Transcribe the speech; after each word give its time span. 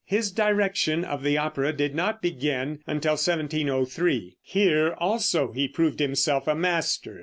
His 0.03 0.31
direction 0.31 1.05
of 1.05 1.21
the 1.21 1.37
opera 1.37 1.71
did 1.73 1.93
not 1.93 2.23
begin 2.23 2.79
until 2.87 3.11
1703; 3.11 4.35
here 4.41 4.95
also 4.97 5.51
he 5.51 5.67
proved 5.67 5.99
himself 5.99 6.47
a 6.47 6.55
master. 6.55 7.19